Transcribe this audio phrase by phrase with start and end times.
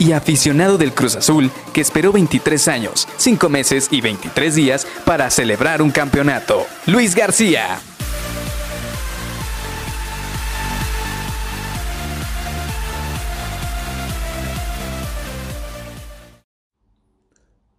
[0.00, 5.30] y aficionado del Cruz Azul que esperó 23 años, 5 meses y 23 días para
[5.30, 6.66] celebrar un campeonato.
[6.86, 7.78] Luis García.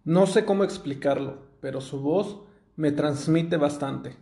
[0.04, 2.40] No sé cómo explicarlo, pero su voz
[2.76, 4.16] me transmite bastante.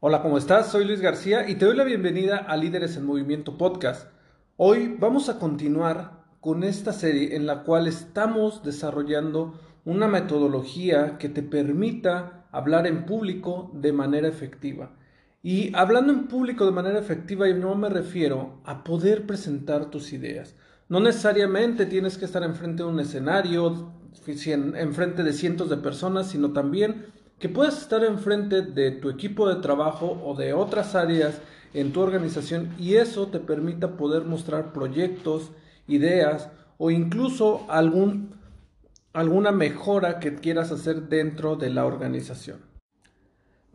[0.00, 0.70] Hola, ¿cómo estás?
[0.70, 4.08] Soy Luis García y te doy la bienvenida a Líderes en Movimiento Podcast.
[4.56, 11.28] Hoy vamos a continuar con esta serie en la cual estamos desarrollando una metodología que
[11.28, 14.92] te permita hablar en público de manera efectiva.
[15.42, 20.12] Y hablando en público de manera efectiva, yo no me refiero a poder presentar tus
[20.12, 20.54] ideas.
[20.88, 23.92] No necesariamente tienes que estar enfrente de un escenario,
[24.76, 27.06] enfrente de cientos de personas, sino también
[27.40, 31.40] que puedas estar enfrente de tu equipo de trabajo o de otras áreas
[31.74, 35.50] en tu organización y eso te permita poder mostrar proyectos,
[35.86, 42.60] ideas o incluso alguna mejora que quieras hacer dentro de la organización.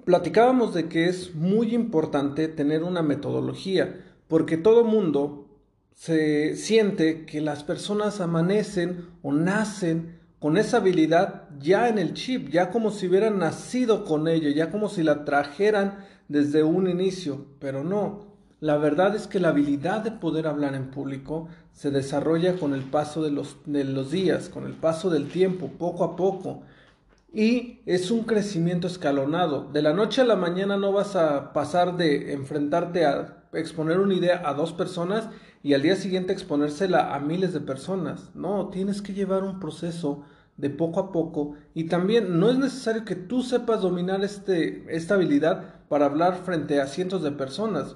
[0.06, 5.48] Platicábamos de que es muy importante tener una metodología porque todo mundo
[5.94, 12.50] se siente que las personas amanecen o nacen con esa habilidad ya en el chip,
[12.50, 17.46] ya como si hubieran nacido con ello, ya como si la trajeran desde un inicio,
[17.59, 22.58] pero no, la verdad es que la habilidad de poder hablar en público se desarrolla
[22.58, 26.16] con el paso de los, de los días, con el paso del tiempo, poco a
[26.16, 26.63] poco.
[27.33, 29.69] Y es un crecimiento escalonado.
[29.72, 34.13] De la noche a la mañana no vas a pasar de enfrentarte a exponer una
[34.13, 35.29] idea a dos personas
[35.63, 38.31] y al día siguiente exponérsela a miles de personas.
[38.35, 40.23] No, tienes que llevar un proceso
[40.57, 45.16] de poco a poco y también no es necesario que tú sepas dominar este, esta
[45.16, 47.96] habilidad para hablar frente a cientos de personas.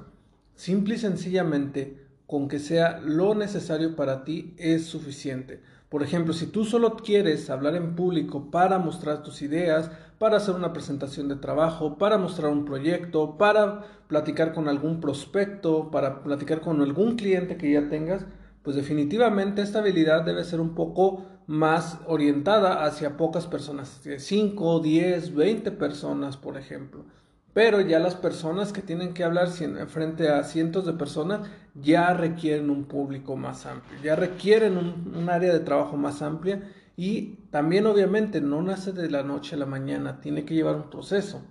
[0.55, 5.62] Simple y sencillamente, con que sea lo necesario para ti es suficiente.
[5.90, 10.56] Por ejemplo, si tú solo quieres hablar en público para mostrar tus ideas, para hacer
[10.56, 16.62] una presentación de trabajo, para mostrar un proyecto, para platicar con algún prospecto, para platicar
[16.62, 18.25] con algún cliente que ya tengas,
[18.63, 25.36] pues definitivamente esta habilidad debe ser un poco más orientada hacia pocas personas, 5, 10,
[25.36, 27.06] 20 personas, por ejemplo
[27.55, 29.47] pero ya las personas que tienen que hablar
[29.88, 35.53] frente a cientos de personas ya requieren un público más amplio, ya requieren un, área
[35.53, 40.19] de trabajo más amplia y también obviamente no nace de la noche a la mañana,
[40.19, 41.44] tiene que llevar un proceso.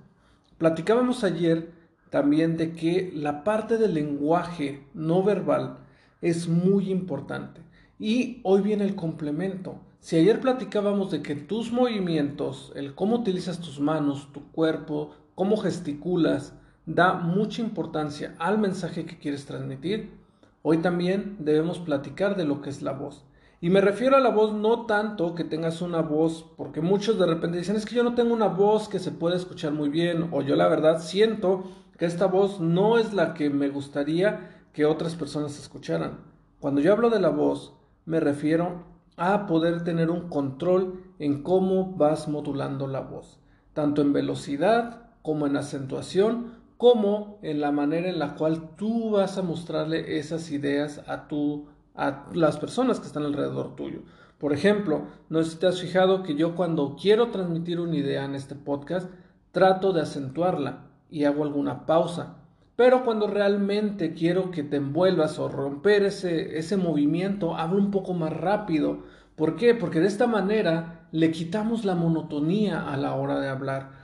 [0.59, 1.71] Platicábamos ayer
[2.11, 5.79] también de que la parte del lenguaje no verbal
[6.21, 7.63] es muy importante
[7.99, 9.77] y hoy viene el complemento.
[10.01, 15.57] Si ayer platicábamos de que tus movimientos, el cómo utilizas tus manos, tu cuerpo, cómo
[15.57, 16.55] gesticulas,
[16.87, 20.19] da mucha importancia al mensaje que quieres transmitir,
[20.63, 23.25] hoy también debemos platicar de lo que es la voz.
[23.61, 27.27] Y me refiero a la voz no tanto que tengas una voz, porque muchos de
[27.27, 30.29] repente dicen es que yo no tengo una voz que se puede escuchar muy bien,
[30.33, 31.65] o yo la verdad siento
[31.97, 36.19] que esta voz no es la que me gustaría que otras personas escucharan.
[36.61, 37.73] Cuando yo hablo de la voz,
[38.05, 38.85] me refiero
[39.17, 43.39] a poder tener un control en cómo vas modulando la voz,
[43.73, 49.39] tanto en velocidad como en acentuación, como en la manera en la cual tú vas
[49.39, 51.65] a mostrarle esas ideas a, tu,
[51.95, 54.01] a las personas que están alrededor tuyo.
[54.37, 58.27] Por ejemplo, no sé si te has fijado que yo cuando quiero transmitir una idea
[58.27, 59.11] en este podcast,
[59.51, 62.37] trato de acentuarla y hago alguna pausa.
[62.77, 68.13] Pero cuando realmente quiero que te envuelvas o romper ese, ese movimiento, hablo un poco
[68.13, 69.05] más rápido.
[69.37, 69.75] ¿Por qué?
[69.75, 74.04] Porque de esta manera le quitamos la monotonía a la hora de hablar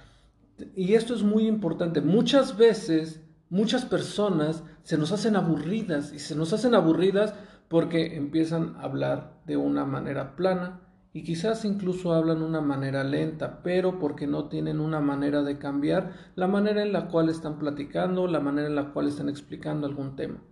[0.76, 6.34] y esto es muy importante, muchas veces, muchas personas se nos hacen aburridas y se
[6.34, 7.34] nos hacen aburridas
[7.68, 10.80] porque empiezan a hablar de una manera plana
[11.12, 15.58] y quizás incluso hablan de una manera lenta, pero porque no tienen una manera de
[15.58, 19.86] cambiar la manera en la cual están platicando, la manera en la cual están explicando
[19.86, 20.42] algún tema.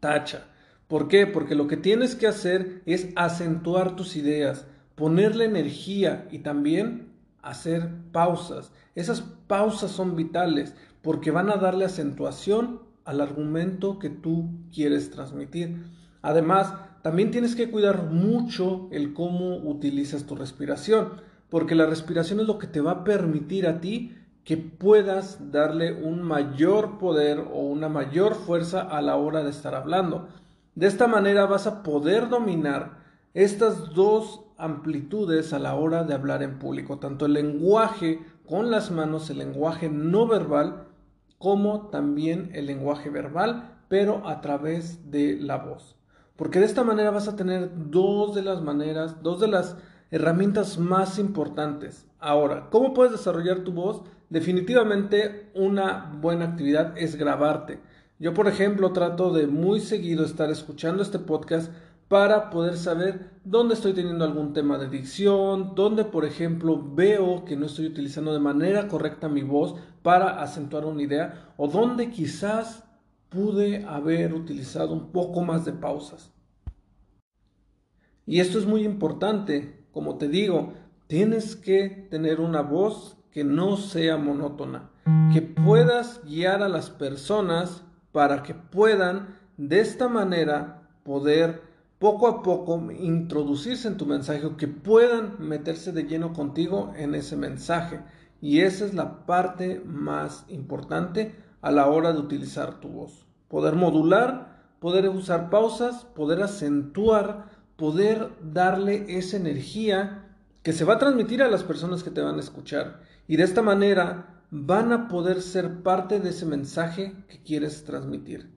[0.00, 0.48] Tacha.
[0.88, 1.26] ¿Por qué?
[1.26, 7.11] Porque lo que tienes que hacer es acentuar tus ideas, ponerle energía y también
[7.42, 8.72] hacer pausas.
[8.94, 15.84] Esas pausas son vitales porque van a darle acentuación al argumento que tú quieres transmitir.
[16.22, 16.72] Además,
[17.02, 22.58] también tienes que cuidar mucho el cómo utilizas tu respiración, porque la respiración es lo
[22.58, 27.88] que te va a permitir a ti que puedas darle un mayor poder o una
[27.88, 30.28] mayor fuerza a la hora de estar hablando.
[30.74, 33.02] De esta manera vas a poder dominar
[33.34, 38.90] estas dos amplitudes a la hora de hablar en público, tanto el lenguaje con las
[38.90, 40.84] manos, el lenguaje no verbal,
[41.38, 45.96] como también el lenguaje verbal, pero a través de la voz.
[46.36, 49.76] Porque de esta manera vas a tener dos de las maneras, dos de las
[50.10, 52.06] herramientas más importantes.
[52.18, 54.02] Ahora, ¿cómo puedes desarrollar tu voz?
[54.30, 57.80] Definitivamente una buena actividad es grabarte.
[58.18, 61.72] Yo, por ejemplo, trato de muy seguido estar escuchando este podcast
[62.12, 67.56] para poder saber dónde estoy teniendo algún tema de dicción, dónde, por ejemplo, veo que
[67.56, 72.84] no estoy utilizando de manera correcta mi voz para acentuar una idea, o dónde quizás
[73.30, 76.30] pude haber utilizado un poco más de pausas.
[78.26, 80.74] Y esto es muy importante, como te digo,
[81.06, 84.90] tienes que tener una voz que no sea monótona,
[85.32, 87.82] que puedas guiar a las personas
[88.12, 91.71] para que puedan de esta manera poder
[92.02, 97.36] poco a poco introducirse en tu mensaje que puedan meterse de lleno contigo en ese
[97.36, 98.00] mensaje.
[98.40, 103.24] Y esa es la parte más importante a la hora de utilizar tu voz.
[103.46, 107.46] Poder modular, poder usar pausas, poder acentuar,
[107.76, 110.26] poder darle esa energía
[110.64, 112.98] que se va a transmitir a las personas que te van a escuchar.
[113.28, 118.50] Y de esta manera van a poder ser parte de ese mensaje que quieres transmitir.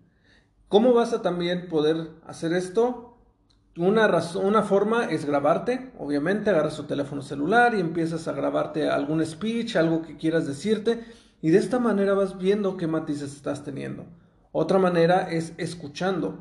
[0.67, 3.14] ¿Cómo vas a también poder hacer esto?
[3.77, 4.09] Una,
[4.41, 9.75] una forma es grabarte, obviamente, agarras tu teléfono celular y empiezas a grabarte algún speech,
[9.75, 11.03] algo que quieras decirte,
[11.41, 14.05] y de esta manera vas viendo qué matices estás teniendo.
[14.53, 16.39] Otra manera es escuchando.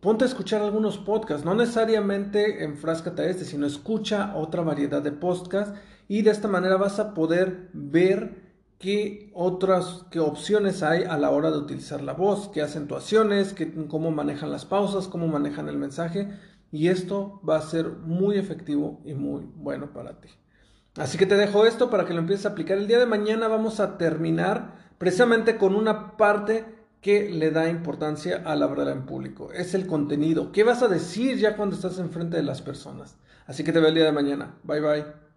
[0.00, 5.10] Ponte a escuchar algunos podcasts, no necesariamente enfráscate a este, sino escucha otra variedad de
[5.10, 5.76] podcasts
[6.06, 11.30] y de esta manera vas a poder ver qué otras qué opciones hay a la
[11.30, 15.76] hora de utilizar la voz, qué acentuaciones, qué, cómo manejan las pausas, cómo manejan el
[15.76, 16.30] mensaje
[16.72, 20.28] y esto va a ser muy efectivo y muy bueno para ti.
[20.96, 22.78] Así que te dejo esto para que lo empieces a aplicar.
[22.78, 26.64] El día de mañana vamos a terminar precisamente con una parte
[27.00, 29.52] que le da importancia a la verdad en público.
[29.52, 30.52] Es el contenido.
[30.52, 33.16] ¿Qué vas a decir ya cuando estás enfrente de las personas?
[33.46, 34.56] Así que te veo el día de mañana.
[34.64, 35.29] Bye bye.